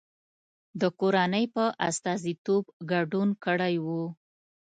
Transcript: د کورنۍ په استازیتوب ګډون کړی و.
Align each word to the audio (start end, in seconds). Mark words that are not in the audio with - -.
د 0.81 0.83
کورنۍ 0.99 1.45
په 1.55 1.65
استازیتوب 1.89 2.63
ګډون 2.91 3.29
کړی 3.45 3.75
و. 3.85 3.87